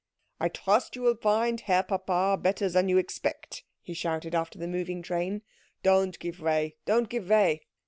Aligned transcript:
"I 0.39 0.49
trust 0.49 0.95
you 0.95 1.03
will 1.03 1.15
find 1.17 1.59
the 1.59 1.63
Herr 1.65 1.83
Papa 1.83 2.35
better 2.41 2.67
than 2.69 2.89
you 2.89 2.97
expect," 2.97 3.63
he 3.83 3.93
shouted 3.93 4.33
after 4.33 4.57
the 4.57 4.67
moving 4.67 5.03
train. 5.03 5.43
"Don't 5.83 6.17
give 6.17 6.39
way 6.39 6.75
don't 6.85 7.07
give 7.07 7.29
way. 7.29 7.61